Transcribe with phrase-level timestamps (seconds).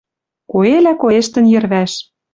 [0.51, 1.93] Коэлӓ коэштӹн йӹрвӓш.